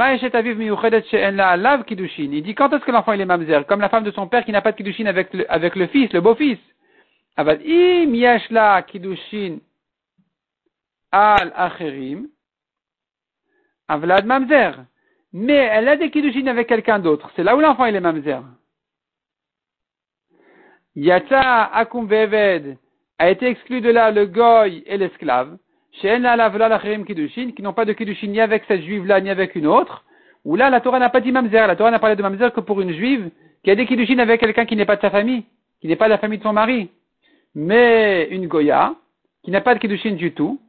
[2.43, 3.65] dit quand est-ce que l'enfant il est mamzer?
[3.67, 6.20] Comme la femme de son père qui n'a pas de kiddushin avec le, fils, le
[6.20, 6.60] beau-fils.
[7.38, 9.60] Avad im yashla kiddushin
[11.12, 12.28] al acherim.
[13.88, 14.86] Avlad mamzer.
[15.34, 17.32] Mais elle a des kiddushin avec quelqu'un d'autre.
[17.36, 18.41] C'est là où l'enfant il est mamzer.
[20.95, 22.78] Yata akum veved
[23.19, 25.58] a été exclu de là le goy et l'esclave
[26.02, 30.04] qui n'ont pas de kiddushin ni avec cette juive-là, ni avec une autre,
[30.45, 32.60] où là, la Torah n'a pas dit mamzer, la Torah n'a parlé de mamzer que
[32.60, 33.32] pour une juive
[33.63, 35.45] qui a des kiddushin avec quelqu'un qui n'est pas de sa famille,
[35.82, 36.89] qui n'est pas de la famille de son mari.
[37.56, 38.95] Mais une goya,
[39.43, 40.60] qui n'a pas de kiddushin du tout,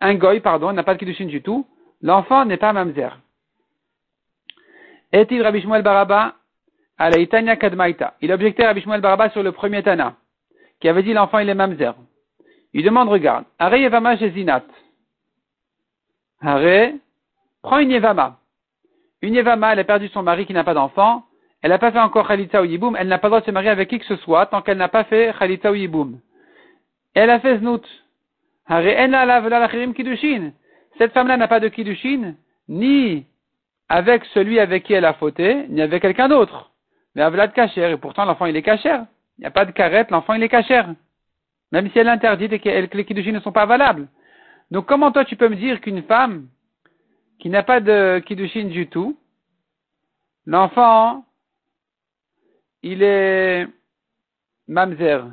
[0.00, 1.66] un goy, pardon, n'a pas de kiddushin du tout,
[2.02, 3.18] l'enfant n'est pas mamzer.
[5.12, 6.34] Est-il Rabbi Shmuel Baraba?
[7.00, 10.16] À la Itania Kadmaita Il objectait Rabbi Shmuel Baraba sur le premier Tana,
[10.80, 11.94] qui avait dit l'enfant il est mamzer.
[12.74, 14.64] Il demande, regarde, Are Yevama Zinat.
[16.40, 16.92] Are,
[17.62, 18.38] prends une Yevama.
[19.22, 21.24] Une Yevama, elle a perdu son mari qui n'a pas d'enfant.
[21.62, 22.96] Elle n'a pas fait encore Khalitza ou Yiboum.
[22.96, 24.78] Elle n'a pas le droit de se marier avec qui que ce soit tant qu'elle
[24.78, 26.20] n'a pas fait Khalitza ou Yiboum.
[27.14, 27.84] Elle a fait Znout.
[28.66, 30.52] Are Ena la Kiddushin.
[30.98, 32.34] Cette femme-là n'a pas de Kiddushin,
[32.68, 33.24] ni
[33.88, 36.72] avec celui avec qui elle a fauté, ni avec quelqu'un d'autre.
[37.14, 39.00] Mais Avlad Kacher, et pourtant l'enfant il est Kacher.
[39.38, 40.82] Il n'y a pas de carette, l'enfant il est Kacher.
[41.70, 44.08] Même si elle interdit et que les kiddushin ne sont pas valables.
[44.70, 46.48] Donc comment toi tu peux me dire qu'une femme
[47.38, 49.16] qui n'a pas de kiddushin du tout,
[50.46, 51.24] l'enfant,
[52.82, 53.68] il est
[54.66, 55.24] mamzer.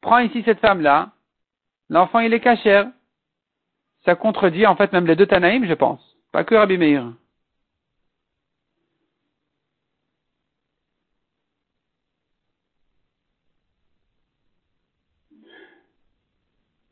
[0.00, 1.10] Prends ici cette femme-là,
[1.90, 2.86] l'enfant il est cachère.
[4.04, 6.00] Ça contredit en fait même les deux Tanaïm, je pense.
[6.32, 7.12] Pas que Rabbi Meir.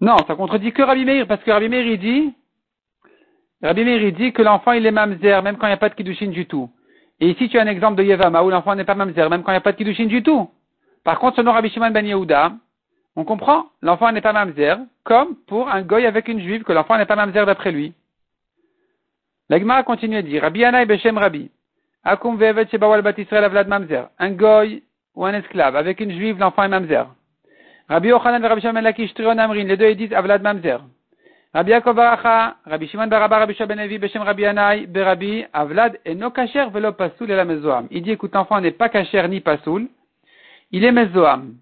[0.00, 2.34] Non, ça contredit que Rabbi Meir, parce que Rabbi Meir, il dit,
[3.62, 5.94] Rabbi Meir, dit que l'enfant, il est mamzer, même quand il n'y a pas de
[5.94, 6.68] kiddushin du tout.
[7.20, 9.52] Et ici, tu as un exemple de Yevama, où l'enfant n'est pas mamzer, même quand
[9.52, 10.50] il n'y a pas de kiddushin du tout.
[11.04, 12.52] Par contre, selon Rabbi Shimon ben Yehuda,
[13.16, 16.96] on comprend, l'enfant n'est pas mamzer, comme pour un goy avec une juive, que l'enfant
[16.96, 17.92] n'est pas mamzer d'après lui.
[19.48, 21.50] L'Agmara continue à dire, Rabbi Anaï Beshem Rabbi,
[22.04, 24.82] Akum ve'evet shebawal bat avlad mamzer, un goy
[25.14, 27.06] ou un esclave, avec une juive, l'enfant est mamzer.
[27.92, 30.80] Rabbi Yochanan et Rabbi Shimon Lakish Trion Amrin, les deux ils disent Avlad Mamzer.
[31.52, 31.98] Rabbi Yaakov
[32.64, 37.30] Rabbi Shimon Baraba, Rabbi Shabenevi, Beshem Rabbi Anai, Berabi, Avlad, et no kacher velo pasoul
[37.30, 37.88] et la mezoam.
[37.90, 39.88] Il dit, écoute, l'enfant n'est pas kacher ni pasoul,
[40.70, 41.56] il est mezoam.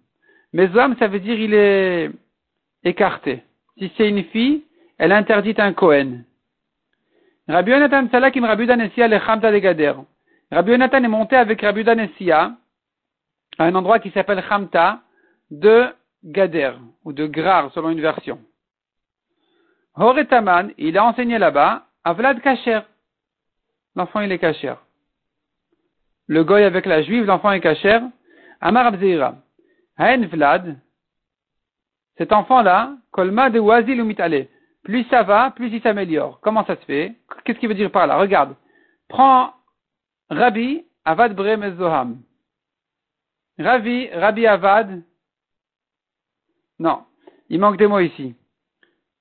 [0.52, 2.10] Mezoam, ça veut dire il est
[2.84, 3.42] écarté.
[3.78, 4.64] Si c'est une fille,
[4.98, 6.24] elle interdit un Kohen.
[7.48, 9.94] Rabbi Yonatan Salakim Rabbi Danessia le Chamta de Gader.
[10.50, 11.84] Rabbi Yonatan est monté avec Rabbi
[12.30, 12.54] à
[13.58, 15.00] un endroit qui s'appelle Chamta
[15.50, 15.88] de
[16.24, 16.72] Gader,
[17.04, 18.38] ou de Grar, selon une version.
[19.94, 22.80] Horetaman, il a enseigné là-bas, à Vlad Kacher.
[23.96, 24.74] L'enfant, il est Kacher.
[26.26, 28.00] Le goy avec la juive, l'enfant est Kacher.
[28.60, 29.36] Amar Abzeira.
[30.00, 30.78] Haen Vlad,
[32.16, 34.48] cet enfant-là, Kolma de Wazil.
[34.82, 36.40] Plus ça va, plus il s'améliore.
[36.40, 37.14] Comment ça se fait?
[37.44, 38.16] Qu'est-ce qu'il veut dire par là?
[38.16, 38.56] Regarde.
[39.08, 39.52] Prends
[40.30, 42.22] Rabbi Avad Bre Mezoham.
[43.58, 45.02] Rabbi, Rabbi Avad,
[46.78, 47.04] non,
[47.50, 48.34] il manque des mots ici.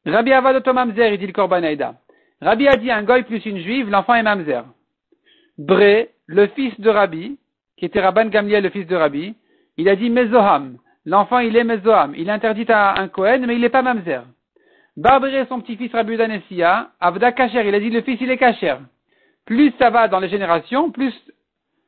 [0.05, 1.61] Rabbi Avad Mamzer, il dit le Korban
[2.39, 4.63] Rabbi a dit un goy plus une juive, l'enfant est Mamzer.
[5.57, 7.37] Bré, le fils de Rabbi,
[7.75, 9.35] qui était Rabban Gamliel, le fils de Rabbi,
[9.79, 10.77] il a dit Mezoham.
[11.05, 12.13] L'enfant, il est Mezoham.
[12.17, 14.23] Il interdit à un Kohen, mais il n'est pas Mamzer.
[14.97, 18.75] Barbré, son petit-fils Rabbi Udanessia, Avda Kacher, il a dit le fils, il est Kacher.
[19.45, 21.13] Plus ça va dans les générations, plus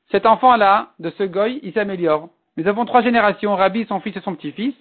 [0.09, 2.29] cet enfant-là, de ce goy, il s'améliore.
[2.55, 4.73] Nous avons trois générations, Rabbi, son fils et son petit-fils.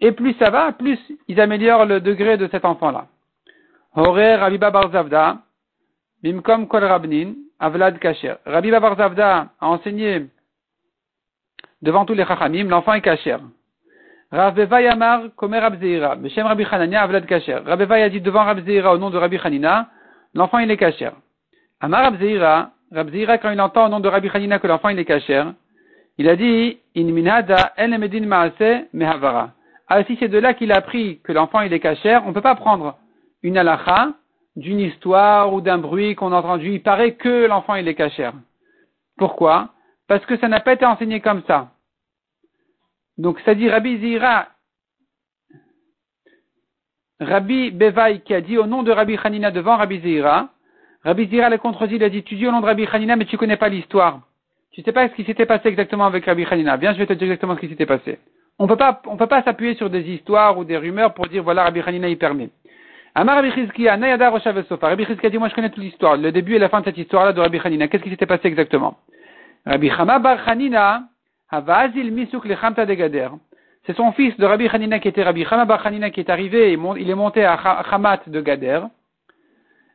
[0.00, 3.06] Et plus ça va, plus ils améliorent le degré de cet enfant-là.
[3.96, 5.38] Horer Rabbi Barzavda,
[6.22, 8.36] Bimkom Kol Rabnin, Avlad Kacher.
[8.46, 10.28] Rabbi Barzavda a enseigné
[11.82, 13.36] devant tous les Chachamim, l'enfant est Kacher.
[14.30, 17.58] Raveva Yamar Komer Rabzeira, Rabbi Hanania Avlad Kacher.
[17.66, 19.38] Raveva a dit devant Rabzeira au nom de Rabbi
[20.34, 21.10] l'enfant il est Kacher.
[21.80, 25.04] Amar Rabzeira, Rabzeira quand il entend au nom de Rabbi Hanina que l'enfant il est
[25.04, 25.44] Kacher,
[26.18, 29.52] il a dit, In minada en medin maase mehavara.
[29.88, 32.32] Ah, si c'est de là qu'il a appris que l'enfant il est cachère, on ne
[32.32, 32.96] peut pas prendre
[33.42, 34.12] une halakha
[34.56, 36.72] d'une histoire ou d'un bruit qu'on a entendu.
[36.74, 38.32] Il paraît que l'enfant il est cachère.
[39.18, 39.70] Pourquoi?
[40.12, 41.70] Parce que ça n'a pas été enseigné comme ça.
[43.16, 44.48] Donc, ça dit Rabbi Zira,
[47.18, 50.50] Rabbi Bevaï qui a dit au nom de Rabbi Hanina devant Rabbi Zira,
[51.02, 53.24] Rabbi Zira le contredit, il a dit, tu dis au nom de Rabbi Hanina, mais
[53.24, 54.20] tu connais pas l'histoire.
[54.72, 56.76] Tu sais pas ce qui s'était passé exactement avec Rabbi Hanina.
[56.76, 58.18] Viens, je vais te dire exactement ce qui s'était passé.
[58.58, 61.42] On peut pas, on peut pas s'appuyer sur des histoires ou des rumeurs pour dire,
[61.42, 62.50] voilà, Rabbi Hanina, il permet.
[63.14, 64.28] Amar Rabbi Chizkiya, Nayada.
[64.28, 67.32] Rabbi dit, moi, je connais toute l'histoire, le début et la fin de cette histoire-là
[67.32, 67.88] de Rabbi Hanina.
[67.88, 68.98] Qu'est-ce qui s'était passé exactement?
[69.64, 71.04] Rabbi Chama Bar Hanina,
[71.50, 72.56] Havazil Misuk de
[73.86, 76.72] C'est son fils de Rabbi Hanina qui était Rabbi Chama Bar Hanina qui est arrivé,
[76.72, 78.80] il est monté à Hamat de Gader.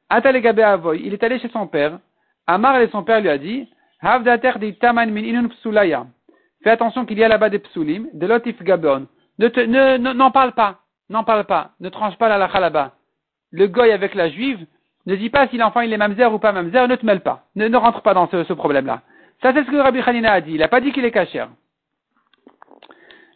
[0.09, 1.99] Avoy, il est allé chez son père.
[2.47, 3.67] Amar et son père lui a dit,
[4.79, 6.05] Taman min inun psulaya.
[6.63, 9.07] Fais attention qu'il y a là-bas des psulim, de lotif gabon.
[9.37, 12.93] Ne n'en parle pas, n'en parle pas, ne tranche pas la lacha là-bas.
[13.51, 14.65] Le goy avec la juive,
[15.05, 17.43] ne dis pas si l'enfant il est mamzer ou pas mamzer, ne te mêle pas,
[17.55, 19.01] ne, ne rentre pas dans ce, ce problème-là.
[19.41, 21.43] Ça c'est ce que Rabbi Hanina a dit, il n'a pas dit qu'il est caché.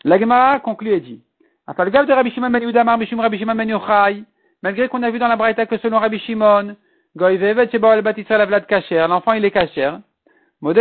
[0.04, 1.22] La Gemara conclut et dit,
[1.68, 4.24] de Rabbi Shimon ben Yehuda, Rabbi Shimon ben Yochai,
[4.64, 6.76] Malgré qu'on a vu dans la Braïta que selon Rabbi Shimon,
[7.16, 9.92] l'enfant il est kacher.
[10.64, 10.78] Il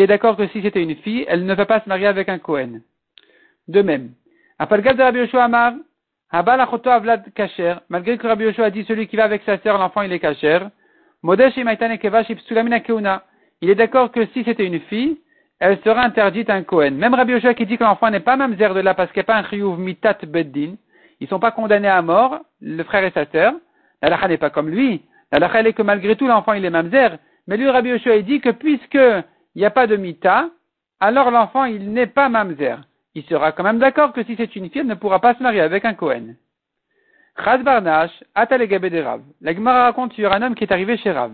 [0.00, 2.38] est d'accord que si c'était une fille, elle ne va pas se marier avec un
[2.38, 2.80] Kohen.
[3.68, 4.12] De même.
[4.58, 5.74] de Rabbi Yoshua Amar,
[7.90, 10.20] malgré que Rabbi Yoshua a dit celui qui va avec sa sœur, l'enfant il est
[10.20, 10.60] kacher.
[13.62, 15.18] Il est d'accord que si c'était une fille,
[15.58, 16.96] elle sera interdite à un Kohen.
[16.96, 19.20] Même Rabbi Yoshua qui dit que l'enfant n'est pas même zer de là parce qu'il
[19.20, 20.76] n'y a pas un chiyuv mitat beddin,
[21.20, 23.52] ils sont pas condamnés à mort, le frère et sa sœur.
[24.02, 25.02] La n'est pas comme lui.
[25.30, 27.18] La est que malgré tout l'enfant il est mamzer.
[27.46, 30.48] Mais lui, Rabbi Yoshua, il dit que puisque il n'y a pas de mita,
[30.98, 32.78] alors l'enfant il n'est pas mamzer.
[33.14, 35.42] Il sera quand même d'accord que si c'est une fille, elle ne pourra pas se
[35.42, 36.36] marier avec un Kohen.
[37.44, 39.20] Chaz Barnash, Rav.
[39.40, 41.32] La Gemara raconte sur un homme qui est arrivé chez Rav.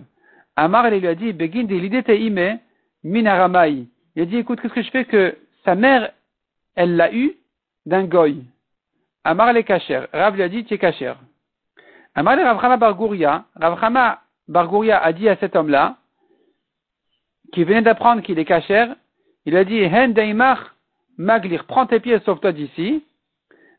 [0.57, 2.59] Amar, il lui a dit, Begin l'idée ime,
[3.05, 3.87] minaramai.
[4.15, 6.11] Il a dit, écoute, qu'est-ce que je fais que sa mère,
[6.75, 7.37] elle l'a eu
[7.85, 8.43] d'un goy.
[9.25, 10.05] Amar le kacher.
[10.13, 11.15] Rav lui a dit, tu es kacher.
[12.15, 13.45] Amar le Ravchama Bargouria.
[13.55, 15.97] Ravchama Bargouria a dit à cet homme-là,
[17.53, 18.87] qui venait d'apprendre qu'il est kacher,
[19.45, 20.59] il a dit, Hen deimach
[21.19, 23.05] maglir, prends tes pieds et sauve-toi d'ici.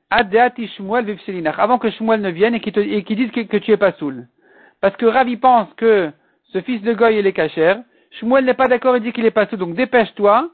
[0.09, 1.17] Addeati Shmuel
[1.57, 2.73] Avant que Shmuel ne vienne et qu'il
[3.17, 4.27] dise que, tu es pas saoul.
[4.79, 6.11] Parce que Rav pense que
[6.53, 7.75] ce fils de Goy il est kacher.
[8.11, 9.59] Shmuel n'est pas d'accord et dit qu'il est pas saoul.
[9.59, 10.49] Donc dépêche-toi.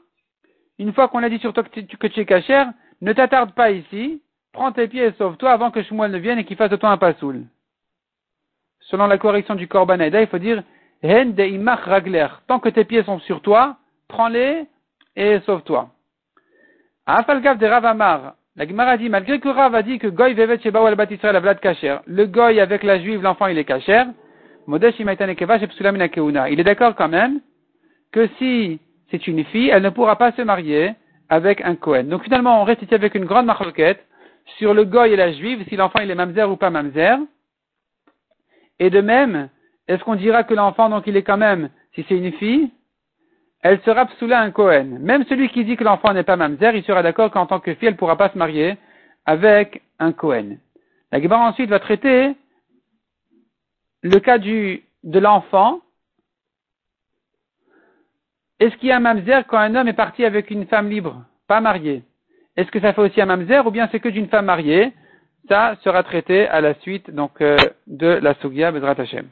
[0.78, 2.64] Une fois qu'on a dit sur toi que tu, es kacher,
[3.00, 4.20] ne t'attarde pas ici
[4.54, 6.90] prends tes pieds et sauve-toi avant que Shmuel ne vienne et qu'il fasse de toi
[6.90, 7.42] un pasoul.
[8.80, 10.62] Selon la correction du Korban il faut dire
[11.02, 12.28] Hen de ragler.
[12.46, 13.76] Tant que tes pieds sont sur toi,
[14.08, 14.64] prends-les
[15.16, 15.90] et sauve-toi.
[17.04, 20.60] Afalgav de Rav Amar, la Gemara dit, malgré que Rav a dit que Goy vevet
[20.60, 24.04] sheba ou al la vlad kacher, le Goy avec la juive, l'enfant il est kacher,
[24.66, 27.40] Il est d'accord quand même
[28.12, 30.94] que si c'est une fille, elle ne pourra pas se marier
[31.28, 32.08] avec un Kohen.
[32.08, 34.04] Donc finalement, on reste ici avec une grande marloquette
[34.58, 37.18] sur le goy et la juive, si l'enfant il est mamzer ou pas mamzer.
[38.78, 39.48] Et de même,
[39.88, 42.70] est-ce qu'on dira que l'enfant, donc il est quand même, si c'est une fille,
[43.62, 44.98] elle sera psoula un Cohen.
[45.00, 47.74] Même celui qui dit que l'enfant n'est pas mamzer, il sera d'accord qu'en tant que
[47.74, 48.76] fille, elle ne pourra pas se marier
[49.26, 50.56] avec un Cohen.
[51.12, 52.34] La Gemara ensuite va traiter
[54.04, 55.80] le cas du, de l'enfant.
[58.60, 61.24] Est-ce qu'il y a un mamzer quand un homme est parti avec une femme libre,
[61.48, 62.02] pas mariée?
[62.56, 64.92] Est-ce que ça fait aussi un mamzer ou bien c'est que d'une femme mariée?
[65.48, 69.28] Ça sera traité à la suite donc euh, de la Sugia Bezrat Hashem.